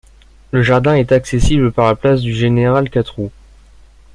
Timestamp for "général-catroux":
2.33-3.29